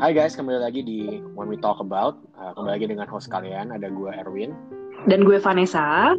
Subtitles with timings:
[0.00, 2.24] Hai guys, kembali lagi di When We Talk About.
[2.32, 4.56] Uh, kembali lagi dengan host kalian, ada gue Erwin.
[5.04, 6.16] Dan gue Vanessa.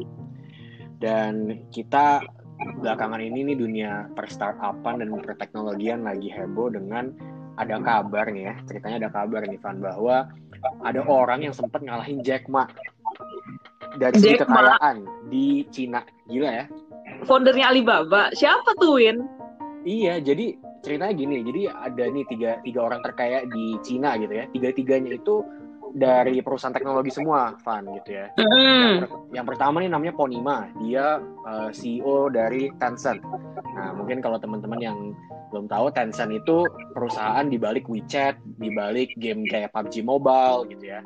[1.02, 2.22] Dan kita
[2.78, 7.10] belakangan ini nih dunia per-startupan dan per-teknologian lagi heboh dengan
[7.58, 10.30] ada kabar nih ya, ceritanya ada kabar nih Van, bahwa
[10.86, 12.70] ada orang yang sempat ngalahin Jack Ma
[13.98, 16.06] dari segi kekayaan di Cina.
[16.30, 16.66] Gila ya.
[17.26, 18.30] Foundernya Alibaba.
[18.38, 19.26] Siapa tuh, Win?
[19.90, 24.46] Iya, jadi ceritanya gini jadi ada nih tiga tiga orang terkaya di Cina gitu ya.
[24.50, 25.46] Tiga tiganya itu
[25.92, 28.32] dari perusahaan teknologi semua Van gitu ya.
[28.40, 28.48] Mm.
[28.48, 30.58] yang, per, yang pertama nih namanya Ponima.
[30.80, 33.20] Dia uh, eh, CEO dari Tencent.
[33.76, 34.98] Nah mungkin kalau teman-teman yang
[35.52, 36.64] belum tahu Tencent itu
[36.96, 41.00] perusahaan di balik WeChat di balik game kayak PUBG Mobile gitu ya.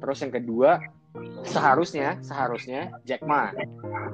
[0.00, 0.80] Terus yang kedua
[1.44, 3.52] seharusnya seharusnya Jack Ma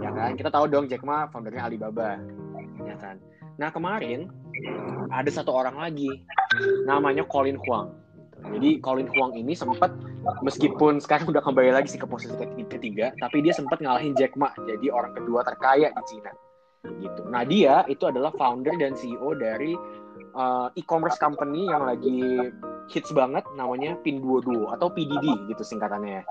[0.02, 0.34] ya kan?
[0.34, 2.18] Kita tahu dong Jack Ma foundernya Alibaba
[2.82, 3.22] ya kan?
[3.58, 4.26] Nah kemarin
[5.12, 6.08] ada satu orang lagi
[6.84, 7.94] namanya Colin Huang.
[8.38, 9.90] Jadi Colin Huang ini sempat
[10.46, 12.34] meskipun sekarang udah kembali lagi sih ke posisi
[12.70, 16.32] ketiga, tapi dia sempat ngalahin Jack Ma jadi orang kedua terkaya di Cina.
[16.86, 17.22] Gitu.
[17.26, 19.74] Nah dia itu adalah founder dan CEO dari
[20.38, 22.54] uh, e-commerce company yang lagi
[22.88, 26.22] hits banget namanya Pinduoduo atau PDD gitu singkatannya.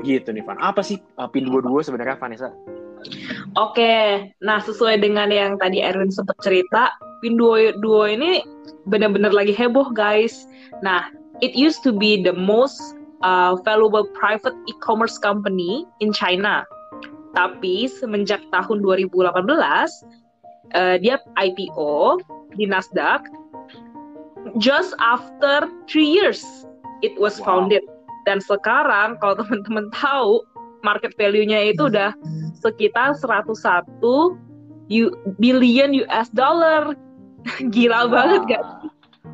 [0.00, 0.56] Gitu nih Van.
[0.58, 2.48] Apa sih uh, Pinduoduo sebenarnya Vanessa?
[3.58, 8.44] Oke, nah sesuai dengan yang tadi Erwin sempat cerita, Pinduo Duo ini
[8.88, 10.46] benar-benar lagi heboh guys.
[10.80, 11.10] Nah,
[11.44, 12.78] it used to be the most
[13.22, 16.64] uh, valuable private e-commerce company in China.
[17.36, 19.30] Tapi semenjak tahun 2018
[20.74, 22.18] uh, dia IPO
[22.58, 23.22] di Nasdaq
[24.58, 26.42] just after three years
[27.06, 27.84] it was founded.
[28.28, 30.44] Dan sekarang kalau teman-teman tahu
[30.84, 32.12] market value-nya itu udah
[32.60, 33.98] sekitar 101
[35.40, 36.94] billion US dollar
[37.74, 38.08] Gila Wah.
[38.08, 38.64] banget gak?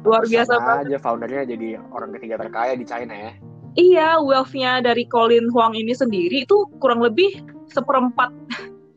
[0.07, 0.95] Luar biasa banget.
[0.95, 3.33] aja foundernya jadi orang ketiga terkaya di China ya.
[3.77, 8.33] Iya, wealth-nya dari Colin Huang ini sendiri itu kurang lebih seperempat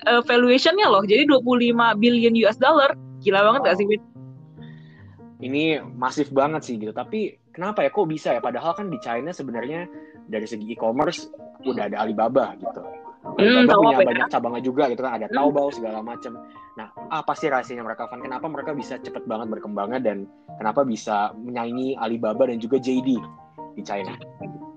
[0.08, 1.04] uh, valuation-nya loh.
[1.04, 2.96] Jadi 25 billion US dollar.
[3.20, 3.68] Gila banget wow.
[3.68, 4.02] gak sih, Win?
[5.40, 6.96] Ini masif banget sih gitu.
[6.96, 8.42] Tapi kenapa ya kok bisa ya?
[8.44, 9.88] Padahal kan di China sebenarnya
[10.30, 11.28] dari segi e-commerce
[11.68, 12.80] udah ada Alibaba gitu.
[13.20, 14.32] Hmm, punya banyak ya?
[14.32, 15.36] cabangnya juga gitu kan ada hmm.
[15.36, 16.40] Taobao segala macam.
[16.80, 18.24] Nah, apa sih rahasianya mereka Van?
[18.24, 20.18] Kenapa mereka bisa cepet banget berkembangnya dan
[20.56, 23.20] kenapa bisa menyaingi Alibaba dan juga JD
[23.76, 24.16] di China?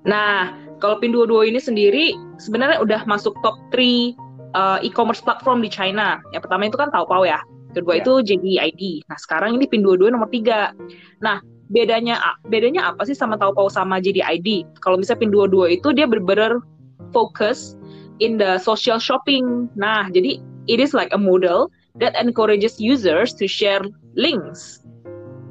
[0.03, 4.19] Nah, kalau Pinduoduo ini sendiri sebenarnya udah masuk top 3
[4.59, 6.19] uh, e-commerce platform di China.
[6.35, 7.39] Yang pertama itu kan Taobao ya.
[7.73, 8.03] Kedua yeah.
[8.03, 8.83] itu JD.ID.
[9.07, 11.23] Nah, sekarang ini Pinduoduo nomor 3.
[11.23, 11.39] Nah,
[11.71, 12.19] bedanya
[12.51, 14.83] bedanya apa sih sama Taobao sama JD.ID?
[14.83, 16.59] Kalau misalnya Pinduoduo itu dia benar-benar
[17.15, 17.79] fokus
[18.23, 19.67] in the social shopping.
[19.75, 20.39] Nah, jadi
[20.71, 23.83] it is like a model that encourages users to share
[24.15, 24.87] links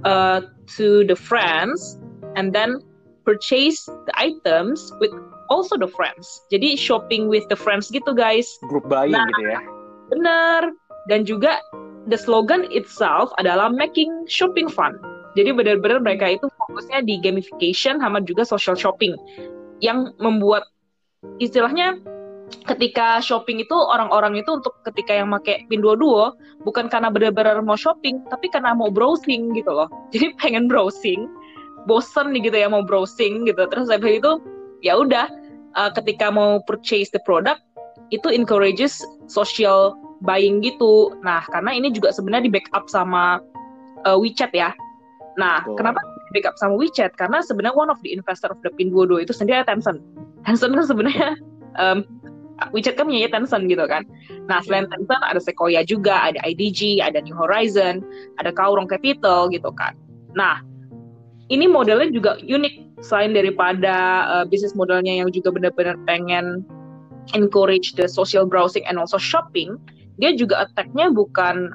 [0.07, 0.41] uh,
[0.79, 1.99] to the friends
[2.39, 2.79] and then
[3.27, 5.11] purchase the items with
[5.51, 6.25] also the friends.
[6.47, 8.47] Jadi shopping with the friends gitu guys.
[8.71, 9.59] Group buying nah, gitu ya.
[10.15, 10.61] Bener.
[11.11, 11.59] Dan juga
[12.07, 14.95] the slogan itself adalah making shopping fun.
[15.35, 19.15] Jadi benar-benar mereka itu fokusnya di gamification sama juga social shopping
[19.79, 20.67] yang membuat
[21.39, 21.97] istilahnya
[22.67, 28.21] ketika shopping itu orang-orang itu untuk ketika yang pakai Pinduoduo bukan karena benar-benar mau shopping
[28.29, 29.89] tapi karena mau browsing gitu loh.
[30.13, 31.27] Jadi pengen browsing
[31.89, 33.61] bosen nih gitu ya mau browsing gitu.
[33.69, 34.31] Terus habis itu
[34.85, 35.29] ya udah
[35.77, 37.61] uh, ketika mau purchase the product
[38.13, 41.13] itu encourages social buying gitu.
[41.25, 43.41] Nah karena ini juga sebenarnya di backup sama
[44.05, 44.73] uh, WeChat ya.
[45.39, 45.77] Nah Betul.
[45.81, 47.17] kenapa di backup sama WeChat?
[47.17, 50.01] Karena sebenarnya one of the investor of the Pinduoduo itu sendiri Tencent.
[50.45, 51.29] Tencent kan sebenarnya
[51.81, 52.05] um,
[52.69, 54.05] WeChat kan punya Tencent gitu kan.
[54.45, 58.05] Nah selain Tencent ada Sequoia juga, ada IDG, ada New Horizon,
[58.37, 59.97] ada Kaurong Capital gitu kan.
[60.37, 60.61] Nah
[61.49, 66.61] ini modelnya juga unik selain daripada uh, bisnis modelnya yang juga benar-benar pengen
[67.33, 69.77] encourage the social browsing and also shopping,
[70.21, 71.73] dia juga attack-nya bukan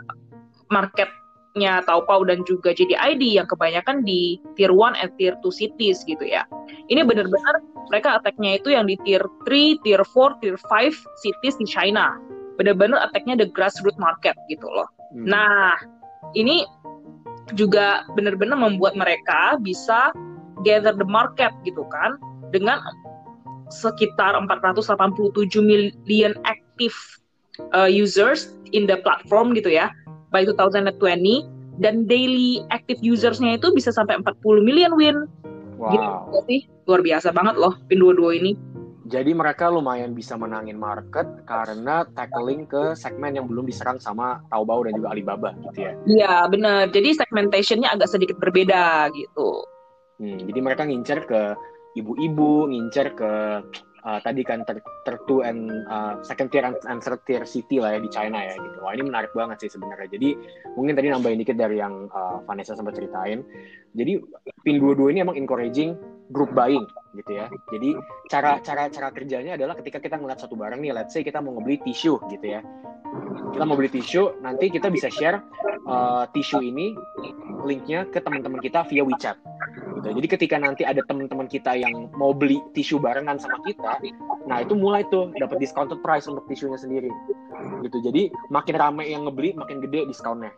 [1.57, 6.21] marketnya Taobao dan juga JDID yang kebanyakan di tier 1 and tier 2 cities gitu
[6.21, 6.45] ya.
[6.93, 10.93] Ini benar-benar mereka attack-nya itu yang di tier 3, tier 4, tier 5
[11.25, 12.21] cities di China.
[12.61, 14.89] Benar-benar attack-nya the grassroots market gitu loh.
[15.17, 15.33] Hmm.
[15.33, 15.81] Nah,
[16.37, 16.69] ini
[17.57, 20.13] juga benar-benar membuat mereka bisa
[20.61, 22.21] gather the market gitu kan
[22.53, 22.85] dengan
[23.73, 25.17] sekitar 487
[25.65, 26.97] million active
[27.73, 29.89] uh, users in the platform gitu ya
[30.37, 35.29] by 2020 dan daily active usersnya itu bisa sampai 40 million win
[35.77, 35.93] Wow.
[35.93, 38.57] Gitu sih, luar biasa banget loh Pinduoduo ini.
[39.07, 44.83] Jadi mereka lumayan bisa menangin market karena tackling ke segmen yang belum diserang sama Taobao
[44.83, 45.93] dan juga Alibaba gitu ya.
[46.11, 46.91] Iya benar.
[46.91, 49.63] Jadi segmentationnya agak sedikit berbeda gitu.
[50.19, 51.55] Hmm, jadi mereka ngincer ke
[51.95, 53.63] ibu-ibu, ngincer ke
[54.07, 57.83] uh, tadi kan ter, ter two and uh, second tier and, and third tier city
[57.83, 58.79] lah ya di China ya gitu.
[58.81, 60.09] Wah ini menarik banget sih sebenarnya.
[60.15, 60.39] Jadi
[60.79, 63.43] mungkin tadi nambahin dikit dari yang uh, Vanessa sempat ceritain.
[63.99, 64.23] Jadi
[64.63, 65.99] pin 22 ini emang encouraging
[66.31, 66.87] group buying
[67.19, 67.51] gitu ya.
[67.75, 67.99] Jadi
[68.31, 71.59] cara cara cara kerjanya adalah ketika kita ngeliat satu barang nih, let's say kita mau
[71.59, 72.63] ngebeli tisu gitu ya.
[73.57, 75.41] Kita mau beli tisu, nanti kita bisa share
[75.89, 76.93] uh, tisu ini
[77.65, 79.46] linknya ke teman-teman kita via WeChat
[80.07, 80.23] gitu.
[80.23, 83.99] Jadi ketika nanti ada teman-teman kita yang mau beli tisu barengan sama kita,
[84.47, 87.11] nah itu mulai tuh dapat discounted price untuk tisunya sendiri.
[87.83, 87.99] Gitu.
[87.99, 90.55] Jadi makin rame yang ngebeli, makin gede diskonnya.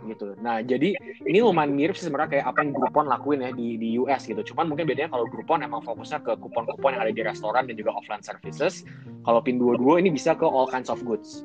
[0.00, 0.32] Gitu.
[0.40, 0.96] Nah, jadi
[1.28, 4.40] ini lumayan mirip sih sebenarnya kayak apa yang Groupon lakuin ya di di US gitu.
[4.52, 7.92] Cuman mungkin bedanya kalau Groupon emang fokusnya ke kupon-kupon yang ada di restoran dan juga
[7.92, 8.84] offline services.
[9.28, 11.44] Kalau Pin 22 ini bisa ke all kinds of goods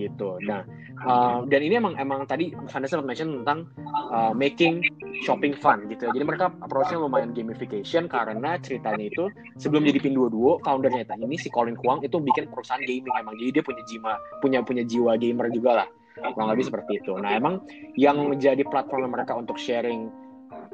[0.00, 0.40] gitu.
[0.48, 0.64] Nah,
[1.04, 3.68] uh, dan ini emang emang tadi Vanessa mention tentang
[4.08, 4.80] uh, making
[5.20, 6.08] shopping fun gitu.
[6.08, 9.28] Jadi mereka approach-nya lumayan gamification karena ceritanya itu
[9.60, 13.36] sebelum jadi Pinduoduo, foundernya ini si Colin Kwang itu bikin perusahaan gaming emang.
[13.36, 15.88] Jadi dia punya jiwa punya punya jiwa gamer juga lah.
[16.32, 17.16] Kurang lebih seperti itu.
[17.16, 17.64] Nah, emang
[17.96, 20.12] yang menjadi platform mereka untuk sharing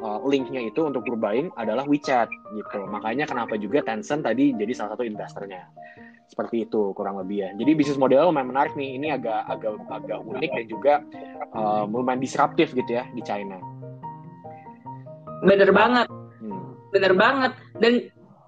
[0.03, 2.81] uh, linknya itu untuk berbaing adalah WeChat gitu.
[2.89, 5.67] Makanya kenapa juga Tencent tadi jadi salah satu investornya
[6.27, 7.51] seperti itu kurang lebih ya.
[7.55, 8.99] Jadi bisnis model lumayan menarik nih.
[8.99, 10.95] Ini agak agak agak unik dan juga
[11.55, 13.63] uh, lumayan disruptif gitu ya di China.
[15.47, 16.11] Bener banget,
[16.43, 16.91] hmm.
[16.91, 17.53] bener banget.
[17.79, 17.93] Dan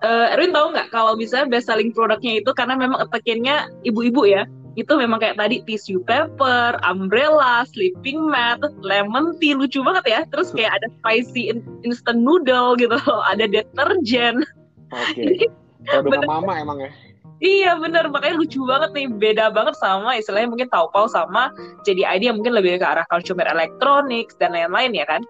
[0.02, 4.44] uh, Erwin tahu nggak kalau bisa best selling produknya itu karena memang attack-nya ibu-ibu ya.
[4.78, 10.20] Itu memang kayak tadi tissue paper, umbrella, sleeping mat, lemon tea lucu banget ya.
[10.30, 11.50] Terus kayak ada spicy
[11.82, 14.42] instant noodle gitu, ada deterjen.
[14.90, 15.46] Oke.
[15.78, 16.02] Okay.
[16.02, 16.90] Produk mama emang ya.
[17.38, 21.54] Iya bener, makanya lucu banget nih, beda banget sama istilahnya mungkin Taobao sama
[21.86, 25.22] JDID yang mungkin lebih ke arah consumer electronics dan lain-lain ya kan.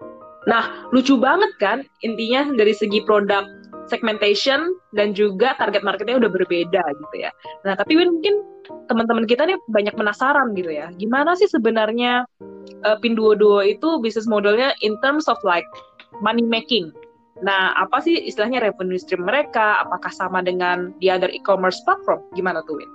[0.49, 3.45] Nah, lucu banget kan intinya dari segi produk
[3.89, 7.29] segmentation dan juga target marketnya udah berbeda gitu ya.
[7.65, 8.41] Nah, tapi mungkin
[8.89, 10.89] teman-teman kita nih banyak penasaran gitu ya.
[10.97, 12.25] Gimana sih sebenarnya
[12.85, 15.65] uh, Pinduoduo itu bisnis modelnya in terms of like
[16.21, 16.89] money making
[17.39, 19.79] Nah, apa sih istilahnya revenue stream mereka?
[19.83, 22.19] Apakah sama dengan di other e-commerce platform?
[22.35, 22.91] Gimana tuh, Win?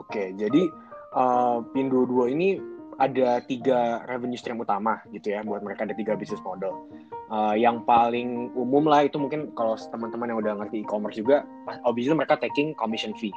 [0.00, 0.72] Oke, jadi
[1.12, 2.56] uh, Pinduoduo ini
[3.00, 6.88] ada tiga revenue stream utama gitu ya buat mereka ada tiga bisnis model.
[7.32, 11.48] Uh, yang paling umum lah itu mungkin kalau teman-teman yang udah ngerti e-commerce juga,
[11.88, 13.32] obviously mereka taking commission fee.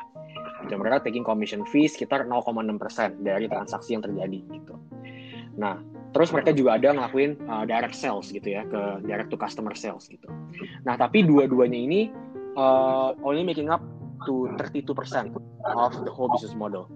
[0.67, 0.75] Gitu.
[0.75, 4.75] Mereka taking commission fee sekitar 0,6% dari transaksi yang terjadi gitu.
[5.55, 5.79] Nah,
[6.15, 10.07] terus mereka juga ada ngelakuin uh, direct sales gitu ya ke direct to customer sales
[10.07, 10.31] gitu.
[10.87, 12.07] Nah, tapi dua-duanya ini
[12.55, 13.83] uh, only making up
[14.23, 14.95] to 32%
[15.75, 16.87] of the whole business model.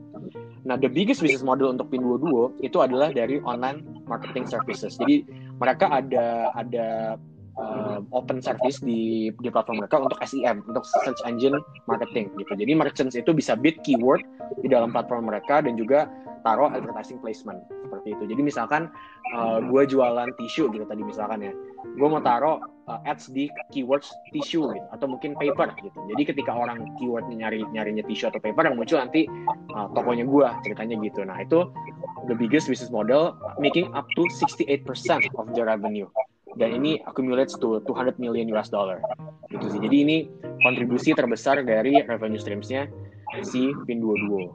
[0.63, 4.95] Nah, the biggest business model untuk Pinduoduo itu adalah dari online marketing services.
[4.95, 5.27] Jadi
[5.60, 7.19] mereka ada ada
[7.59, 12.53] uh, open service di di platform mereka untuk SEM, untuk search engine marketing gitu.
[12.56, 14.23] Jadi merchants itu bisa bid keyword
[14.63, 16.07] di dalam platform mereka dan juga
[16.41, 18.23] taruh advertising placement seperti itu.
[18.31, 18.88] Jadi misalkan
[19.35, 21.51] uh, gue jualan tisu gitu tadi misalkan ya,
[21.83, 26.00] gue mau taruh uh, ads di keywords tisu gitu atau mungkin paper gitu.
[26.15, 29.27] Jadi ketika orang keyword nyari nyarinya tisu atau paper yang muncul nanti
[29.75, 31.19] uh, tokonya gue ceritanya gitu.
[31.27, 31.67] Nah itu
[32.31, 34.88] the biggest business model making up to 68%
[35.35, 36.07] of the revenue
[36.59, 38.99] dan ini accumulates to 200 million US dollar
[39.47, 39.80] gitu sih.
[39.80, 40.18] Jadi ini
[40.61, 42.92] kontribusi terbesar dari revenue streamsnya
[43.47, 44.51] si Pinduoduo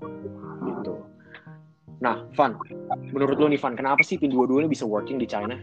[0.69, 0.95] gitu.
[2.05, 2.61] Nah, Van,
[3.09, 5.57] menurut lo nih Van, kenapa sih Pinduoduo ini bisa working di China?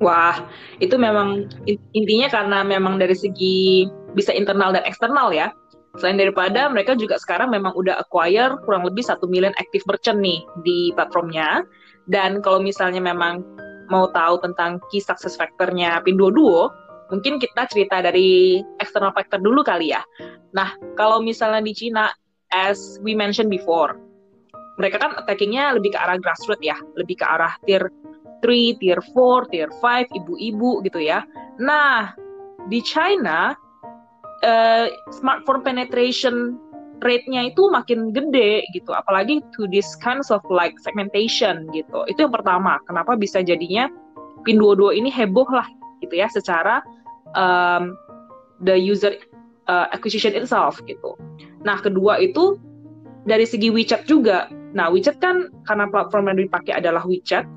[0.00, 0.44] Wah,
[0.80, 1.48] itu memang
[1.96, 5.52] intinya karena memang dari segi bisa internal dan eksternal ya.
[5.96, 10.44] Selain daripada mereka juga sekarang memang udah acquire kurang lebih satu million active merchant nih
[10.64, 11.64] di platformnya.
[12.06, 13.40] Dan kalau misalnya memang
[13.88, 16.70] mau tahu tentang key success factor-nya Pinduoduo,
[17.10, 20.02] mungkin kita cerita dari external factor dulu kali ya.
[20.54, 22.10] Nah, kalau misalnya di Cina,
[22.50, 23.98] as we mentioned before,
[24.76, 27.88] mereka kan attackingnya lebih ke arah grassroots ya, lebih ke arah tier
[28.44, 31.24] 3, tier 4, tier 5, ibu-ibu gitu ya.
[31.56, 32.12] Nah,
[32.68, 33.56] di China,
[34.44, 36.60] uh, smartphone penetration
[37.04, 42.04] rate-nya itu makin gede gitu, apalagi to this kinds of like segmentation gitu.
[42.08, 43.88] Itu yang pertama, kenapa bisa jadinya
[44.46, 45.66] Pinduoduo ini heboh lah
[45.98, 46.78] gitu ya secara
[47.34, 47.98] um,
[48.62, 49.18] the user
[49.66, 51.18] uh, acquisition itself gitu.
[51.66, 52.54] Nah, kedua itu
[53.26, 57.48] dari segi WeChat juga Nah, WeChat kan karena platform yang dipakai adalah WeChat,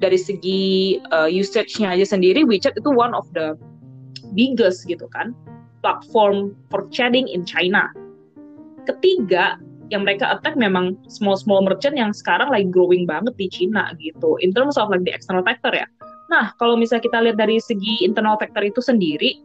[0.00, 3.52] dari segi uh, usage-nya aja sendiri, WeChat itu one of the
[4.32, 5.36] biggest gitu kan,
[5.84, 7.92] platform for chatting in China.
[8.84, 9.56] Ketiga,
[9.92, 14.40] yang mereka attack memang small small merchant yang sekarang lagi growing banget di China gitu,
[14.40, 15.84] in terms of like the external factor ya.
[16.32, 19.44] Nah, kalau misalnya kita lihat dari segi internal factor itu sendiri,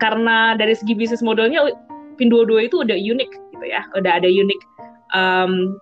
[0.00, 1.72] karena dari segi bisnis modelnya
[2.20, 4.60] Pinduoduo itu udah unik gitu ya, udah ada unik
[5.16, 5.80] um,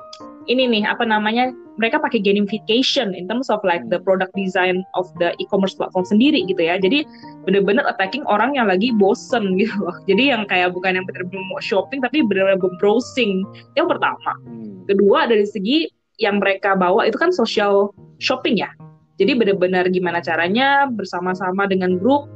[0.50, 5.06] ini nih apa namanya mereka pakai gamification in terms of like the product design of
[5.22, 6.76] the e-commerce platform sendiri gitu ya.
[6.76, 7.06] Jadi
[7.46, 9.94] bener-bener attacking orang yang lagi bosen gitu loh.
[10.10, 13.46] Jadi yang kayak bukan yang bener-bener mau shopping tapi bener-bener browsing.
[13.78, 14.32] Yang pertama.
[14.44, 14.84] Hmm.
[14.90, 15.86] Kedua dari segi
[16.20, 18.68] yang mereka bawa itu kan social shopping ya.
[19.16, 22.28] Jadi benar-benar gimana caranya bersama-sama dengan grup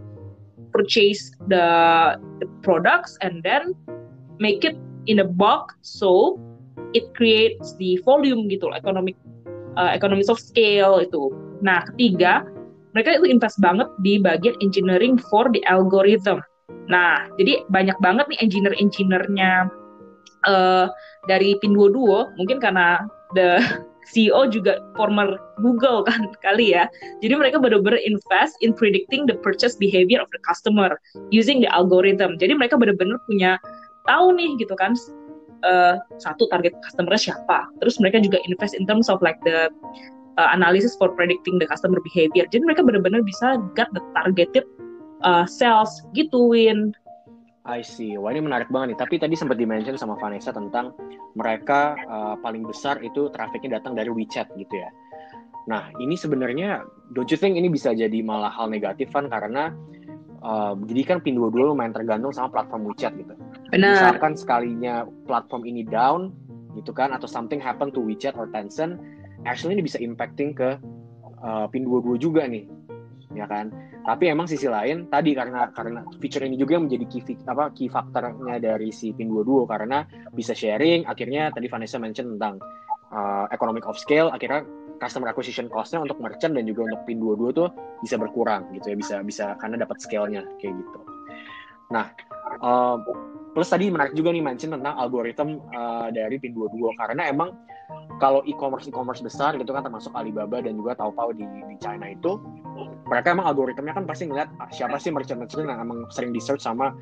[0.72, 1.66] purchase the,
[2.40, 3.72] the products and then
[4.40, 6.36] make it in a bulk so
[6.94, 9.18] it creates the volume gitu loh, economic
[9.76, 11.30] uh, economies of scale itu.
[11.60, 12.46] Nah, ketiga,
[12.94, 16.40] mereka itu invest banget di bagian engineering for the algorithm.
[16.86, 19.68] Nah, jadi banyak banget nih engineer-engineernya
[20.46, 20.86] uh,
[21.26, 23.02] dari Pinduoduo, mungkin karena
[23.34, 23.58] the
[24.12, 26.86] CEO juga former Google kan kali ya.
[27.24, 30.92] Jadi mereka benar-benar invest in predicting the purchase behavior of the customer
[31.32, 32.36] using the algorithm.
[32.36, 33.56] Jadi mereka benar-benar punya
[34.04, 34.92] tahu nih gitu kan
[35.64, 37.66] uh, satu target customer siapa.
[37.80, 39.72] Terus mereka juga invest in terms of like the
[40.36, 42.44] uh, analysis for predicting the customer behavior.
[42.52, 44.68] Jadi mereka benar-benar bisa get the targeted
[45.24, 46.92] uh, sales gitu, Win.
[47.64, 48.20] I see.
[48.20, 48.98] Wah ini menarik banget nih.
[49.00, 50.92] Tapi tadi sempat dimention sama Vanessa tentang
[51.32, 54.92] mereka uh, paling besar itu trafficnya datang dari WeChat gitu ya.
[55.64, 56.84] Nah ini sebenarnya,
[57.16, 59.72] don't you think ini bisa jadi malah hal negatif kan karena
[60.44, 63.32] uh, jadi kan Pinduoduo lumayan tergantung sama platform WeChat gitu.
[63.74, 63.94] Benar.
[63.98, 64.94] Misalkan sekalinya
[65.26, 66.30] platform ini down
[66.78, 68.98] gitu kan atau something happen to WeChat or Tencent,
[69.46, 70.78] actually ini bisa impacting ke
[71.42, 72.66] uh, Pinduoduo juga nih
[73.34, 73.68] ya kan
[74.06, 77.90] tapi emang sisi lain tadi karena karena feature ini juga yang menjadi key apa key
[77.90, 82.62] faktornya dari si Pin22 karena bisa sharing akhirnya tadi Vanessa mention tentang
[83.10, 84.62] uh, economic of scale akhirnya
[85.02, 87.68] customer acquisition cost-nya untuk merchant dan juga untuk Pin22 tuh
[88.06, 91.00] bisa berkurang gitu ya bisa bisa karena dapat scale-nya kayak gitu
[91.90, 92.06] nah
[92.62, 92.96] uh,
[93.54, 97.54] plus tadi menarik juga nih mention tentang algoritma uh, dari Pin22 karena emang
[98.18, 102.42] kalau e-commerce e-commerce besar gitu kan termasuk Alibaba dan juga Taobao di, di China itu
[103.06, 106.64] mereka emang algoritmanya kan pasti ngeliat ah, siapa sih merchant-merchant yang emang sering di search
[106.64, 106.96] sama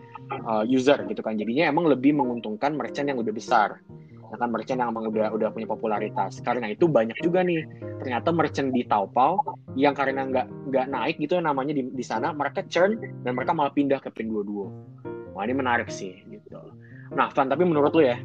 [0.45, 1.39] uh, user gitu kan.
[1.39, 3.81] Jadinya emang lebih menguntungkan merchant yang lebih besar.
[4.33, 6.43] Ya kan merchant yang emang udah udah punya popularitas.
[6.43, 7.63] Karena itu banyak juga nih
[8.03, 9.39] ternyata merchant di Taobao
[9.79, 13.71] yang karena nggak nggak naik gitu namanya di, di sana mereka churn dan mereka malah
[13.73, 14.69] pindah ke Pinduoduo
[15.33, 16.13] wah ini menarik sih
[17.13, 18.17] nah Van tapi menurut lo ya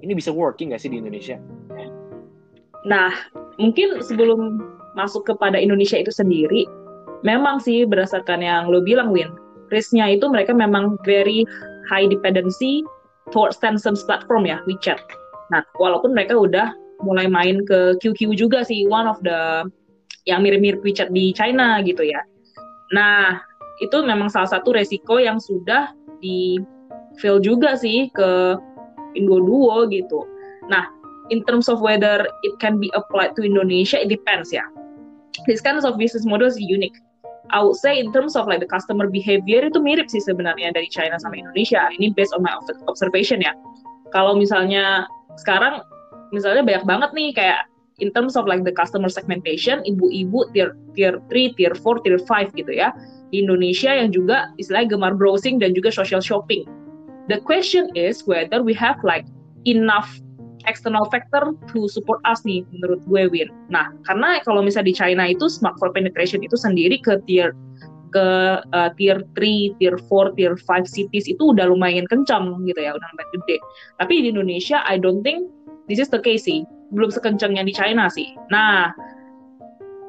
[0.00, 1.36] ini bisa working nggak sih di Indonesia
[2.88, 3.12] Nah,
[3.60, 4.64] mungkin sebelum
[4.96, 6.64] masuk kepada Indonesia itu sendiri,
[7.20, 9.36] memang sih berdasarkan yang lo bilang, Win,
[9.68, 11.44] risknya itu mereka memang very
[11.88, 12.80] high dependency
[13.34, 15.00] towards Tencent's platform ya, WeChat.
[15.52, 16.72] Nah, walaupun mereka udah
[17.04, 19.68] mulai main ke QQ juga sih, one of the
[20.28, 22.20] yang mirip-mirip WeChat di China gitu ya.
[22.92, 23.40] Nah,
[23.80, 26.60] itu memang salah satu resiko yang sudah di
[27.18, 28.60] fail juga sih ke
[29.18, 30.22] Indo Duo gitu.
[30.70, 30.86] Nah,
[31.34, 34.62] in terms of whether it can be applied to Indonesia, it depends ya.
[35.46, 36.94] This kind of business model is unique.
[37.50, 40.86] I would say in terms of like the customer behavior itu mirip sih sebenarnya dari
[40.86, 41.90] China sama Indonesia.
[41.98, 42.54] Ini based on my
[42.86, 43.50] observation ya.
[44.14, 45.82] Kalau misalnya sekarang
[46.30, 47.60] misalnya banyak banget nih kayak
[47.98, 52.54] in terms of like the customer segmentation, ibu-ibu tier tier 3, tier 4, tier 5
[52.54, 52.94] gitu ya.
[53.30, 56.66] Di Indonesia yang juga istilahnya gemar browsing dan juga social shopping.
[57.30, 59.22] The question is whether we have like
[59.62, 60.10] enough
[60.66, 63.48] external factor to support us nih menurut gue Win.
[63.70, 67.54] Nah, karena kalau misalnya di China itu smartphone penetration itu sendiri ke tier
[68.10, 72.98] ke uh, tier 3, tier 4, tier 5 cities itu udah lumayan kencang gitu ya,
[72.98, 73.56] udah lumayan gede.
[74.02, 75.46] Tapi di Indonesia I don't think
[75.86, 76.66] this is the case sih.
[76.90, 78.34] Belum sekencang yang di China sih.
[78.50, 78.90] Nah,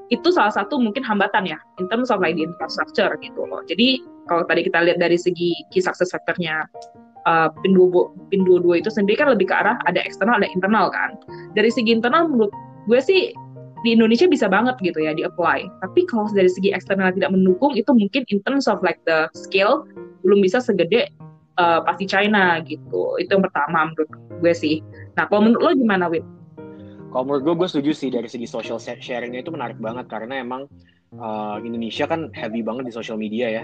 [0.10, 3.62] itu salah satu mungkin hambatan ya in terms of like the infrastructure gitu loh.
[3.70, 6.66] Jadi kalau tadi kita lihat dari segi key success factor-nya
[7.26, 7.74] uh, pin
[8.46, 11.18] dua itu sendiri kan lebih ke arah ada eksternal ada internal kan.
[11.58, 12.54] Dari segi internal menurut
[12.90, 13.36] gue sih
[13.82, 15.66] di Indonesia bisa banget gitu ya di apply.
[15.82, 19.86] Tapi kalau dari segi eksternal tidak mendukung itu mungkin in terms of like the scale
[20.22, 21.10] belum bisa segede
[21.58, 23.18] uh, pasti China gitu.
[23.18, 24.10] Itu yang pertama menurut
[24.42, 24.86] gue sih.
[25.18, 26.26] Nah kalau menurut lo gimana Win?
[27.12, 30.70] Kalau menurut gue, gue setuju sih dari segi social sharingnya itu menarik banget karena emang
[31.18, 33.64] uh, Indonesia kan heavy banget di social media ya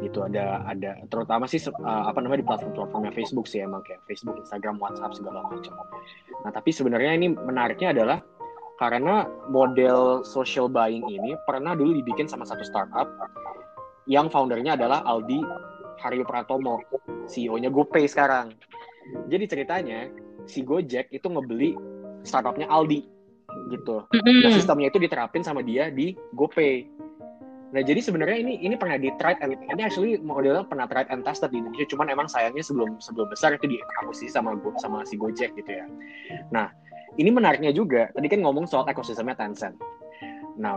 [0.00, 4.40] gitu ada ada terutama sih uh, apa namanya di platform-platformnya Facebook sih emang kayak Facebook,
[4.40, 5.72] Instagram, WhatsApp segala macam.
[6.42, 8.18] Nah tapi sebenarnya ini menariknya adalah
[8.80, 13.06] karena model social buying ini pernah dulu dibikin sama satu startup
[14.10, 15.38] yang foundernya adalah Aldi
[16.02, 16.82] Haryo Pratomo,
[17.30, 18.58] CEO-nya GoPay sekarang.
[19.30, 20.10] Jadi ceritanya
[20.50, 21.78] si Gojek itu ngebeli
[22.26, 23.21] startupnya Aldi
[23.70, 24.04] gitu.
[24.08, 26.88] Nah sistemnya itu diterapin sama dia di GoPay
[27.72, 31.24] Nah jadi sebenarnya ini ini pernah di tried and ini actually modelnya pernah tried and
[31.24, 35.56] tested di Indonesia, cuman emang sayangnya sebelum sebelum besar itu diakuisisi sama sama si Gojek
[35.56, 35.88] gitu ya.
[36.52, 36.68] Nah
[37.16, 39.76] ini menariknya juga, tadi kan ngomong soal ekosistemnya Tencent.
[40.60, 40.76] Nah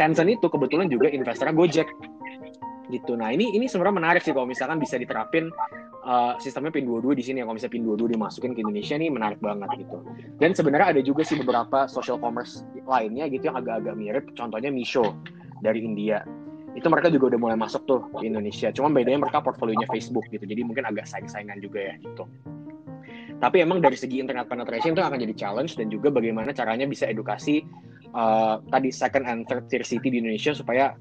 [0.00, 1.88] Tencent itu kebetulan juga investornya Gojek
[2.88, 3.12] gitu.
[3.20, 5.52] Nah ini ini sebenarnya menarik sih kalau misalkan bisa diterapin
[6.04, 9.68] uh, sistemnya PIN22 di sini ya kalau misalnya PIN22 dimasukin ke Indonesia ini menarik banget
[9.80, 9.98] gitu.
[10.40, 14.24] Dan sebenarnya ada juga sih beberapa social commerce lainnya gitu yang agak-agak mirip.
[14.36, 15.16] Contohnya Misho
[15.60, 16.24] dari India
[16.78, 18.70] itu mereka juga udah mulai masuk tuh di Indonesia.
[18.70, 22.24] Cuma bedanya mereka portfolionya Facebook gitu, jadi mungkin agak saing-saingan juga ya gitu.
[23.40, 27.08] Tapi emang dari segi internet penetration itu akan jadi challenge dan juga bagaimana caranya bisa
[27.08, 27.64] edukasi
[28.12, 30.94] uh, tadi second and third tier city di Indonesia supaya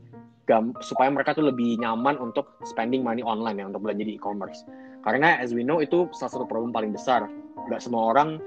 [0.82, 4.66] supaya mereka tuh lebih nyaman untuk spending money online ya untuk belanja di e-commerce.
[5.10, 7.26] Karena as we know itu salah satu problem paling besar.
[7.66, 8.38] Gak semua orang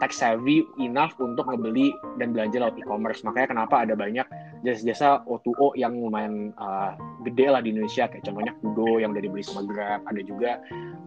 [0.00, 3.20] tech savvy enough untuk ngebeli dan belanja lewat e-commerce.
[3.20, 4.24] Makanya kenapa ada banyak
[4.64, 8.08] jasa-jasa O2O yang lumayan uh, gede lah di Indonesia.
[8.08, 10.00] Kayak contohnya Kudo yang udah dibeli sama Grab.
[10.08, 10.56] Ada juga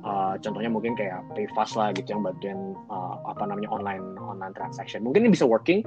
[0.06, 5.02] uh, contohnya mungkin kayak PayFast lah gitu yang bantuin uh, apa namanya online online transaction.
[5.02, 5.82] Mungkin ini bisa working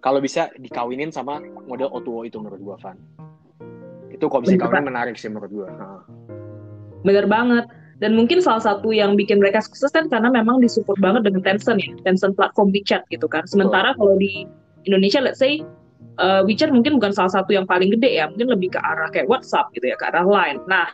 [0.00, 2.96] kalau bisa dikawinin sama model O2O itu menurut gua, Van.
[4.08, 5.68] Itu kalau bisa kawinin menarik sih menurut gua.
[7.04, 7.68] Bener banget
[8.00, 11.78] dan mungkin salah satu yang bikin mereka sukses kan karena memang disupport banget dengan Tencent
[11.84, 13.44] ya, Tencent platform WeChat gitu kan.
[13.44, 14.48] Sementara kalau di
[14.88, 15.60] Indonesia, let's say
[16.16, 19.28] uh, WeChat mungkin bukan salah satu yang paling gede ya, mungkin lebih ke arah kayak
[19.28, 20.64] WhatsApp gitu ya, ke arah Line.
[20.64, 20.88] Nah,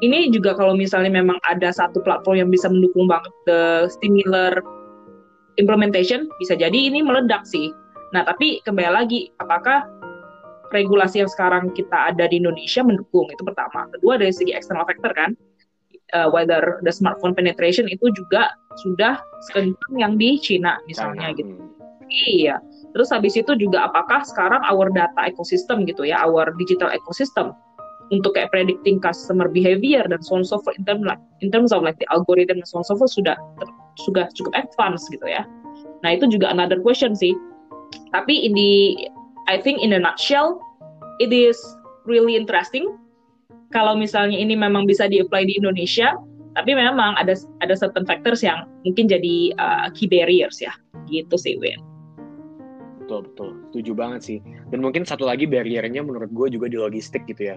[0.00, 4.56] ini juga kalau misalnya memang ada satu platform yang bisa mendukung banget the similar
[5.60, 7.68] implementation, bisa jadi ini meledak sih.
[8.16, 9.84] Nah, tapi kembali lagi, apakah
[10.72, 13.28] regulasi yang sekarang kita ada di Indonesia mendukung?
[13.28, 13.84] Itu pertama.
[13.92, 15.36] Kedua, dari segi external factor kan,
[16.12, 18.52] uh, whether the smartphone penetration itu juga
[18.84, 21.52] sudah sekencang yang di Cina misalnya gitu.
[22.12, 22.60] Iya.
[22.92, 27.56] Terus habis itu juga apakah sekarang our data ecosystem gitu ya, our digital ecosystem
[28.12, 31.72] untuk kayak predicting customer behavior dan so on so forth in terms like in terms
[31.72, 33.32] of like the algorithm and so on so forth sudah
[34.04, 35.48] sudah cukup advance gitu ya.
[36.04, 37.32] Nah itu juga another question sih.
[38.12, 38.72] Tapi in the
[39.48, 40.60] I think in a nutshell
[41.24, 41.56] it is
[42.04, 42.92] really interesting
[43.72, 46.14] kalau misalnya ini memang bisa di-apply di Indonesia,
[46.52, 47.32] tapi memang ada
[47.64, 50.72] ada certain factors yang mungkin jadi uh, key barriers ya.
[51.08, 51.80] Gitu sih, Win.
[53.02, 53.50] Betul, betul.
[53.72, 54.38] Setuju banget sih.
[54.70, 57.56] Dan mungkin satu lagi barriernya menurut gue juga di logistik gitu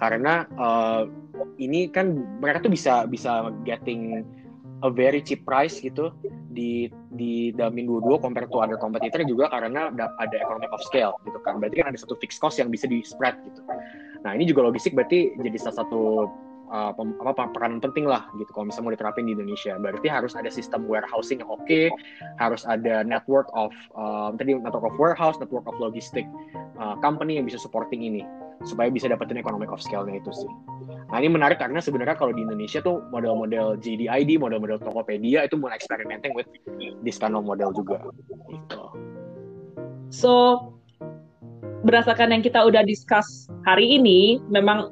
[0.00, 1.06] Karena uh,
[1.62, 4.26] ini kan mereka tuh bisa bisa getting
[4.82, 6.10] a very cheap price gitu
[6.52, 11.14] di di dalam Min 22 compare to other competitor juga karena ada economic of scale
[11.22, 11.62] gitu kan.
[11.62, 13.62] Berarti kan ada satu fixed cost yang bisa di spread gitu.
[14.24, 16.00] Nah ini juga logistik berarti jadi salah satu
[16.72, 16.92] uh,
[17.52, 19.76] peranan penting lah gitu kalau misalnya mau diterapin di Indonesia.
[19.76, 21.92] Berarti harus ada sistem warehousing yang oke, okay,
[22.40, 26.24] harus ada network of uh, tadi network of warehouse, network of logistik
[26.80, 28.24] uh, company yang bisa supporting ini
[28.64, 30.50] supaya bisa dapetin economic of scale-nya itu sih.
[31.12, 35.76] Nah ini menarik karena sebenarnya kalau di Indonesia tuh model-model JDID, model-model Tokopedia itu mulai
[35.76, 36.48] experimenting with
[37.04, 38.00] this kind of model juga.
[38.48, 38.82] Gitu.
[40.08, 40.30] So
[41.84, 44.90] berdasarkan yang kita udah discuss hari ini, memang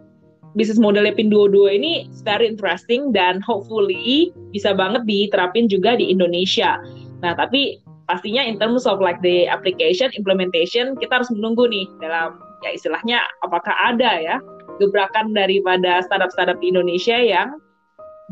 [0.53, 1.93] bisnis modelnya PIN22 ini
[2.29, 6.77] very interesting dan hopefully bisa banget diterapin juga di Indonesia.
[7.25, 12.37] Nah, tapi pastinya in terms of like the application, implementation, kita harus menunggu nih dalam
[12.63, 14.37] ya istilahnya apakah ada ya
[14.77, 17.57] gebrakan daripada startup-startup di Indonesia yang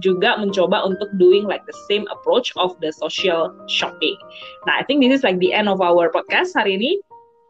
[0.01, 4.17] juga mencoba untuk doing like the same approach of the social shopping.
[4.65, 7.01] Nah, I think this is like the end of our podcast hari ini.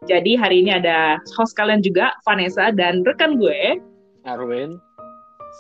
[0.09, 3.77] Jadi hari ini ada host kalian juga, Vanessa dan rekan gue,
[4.25, 4.81] Arwin.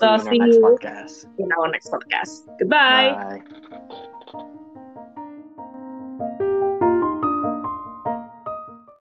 [0.00, 0.78] So see you
[1.36, 2.48] in our next podcast.
[2.56, 3.12] Goodbye.
[3.12, 4.06] Bye.